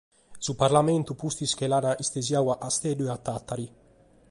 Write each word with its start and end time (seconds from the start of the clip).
Su 0.45 0.53
parlamentu 0.61 1.11
pustis 1.21 1.51
nche 1.53 1.67
l’ant 1.69 1.99
istesiadu 2.03 2.47
a 2.51 2.59
Casteddu 2.63 3.03
e 3.07 3.11
a 3.15 3.17
Tàtari. 3.25 3.67